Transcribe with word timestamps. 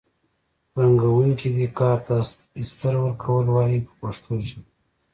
رنګوونکي 0.79 1.47
دې 1.55 1.67
کار 1.79 1.97
ته 2.05 2.15
استر 2.59 2.93
ورکول 3.03 3.45
وایي 3.51 3.79
په 3.85 3.93
پښتو 4.01 4.33
ژبه. 4.47 4.63